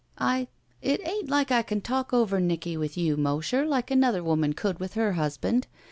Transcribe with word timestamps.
I— 0.17 0.47
It 0.91 1.07
ain't 1.07 1.29
like 1.29 1.51
I 1.51 1.61
can 1.61 1.79
talk 1.79 2.11
over 2.11 2.39
Nicky 2.39 2.75
with 2.75 2.97
you, 2.97 3.17
Mosher, 3.17 3.67
like 3.67 3.91
another 3.91 4.23
woman 4.23 4.53
could 4.53 4.79
with 4.79 4.95
her 4.95 5.11
husband. 5.13 5.67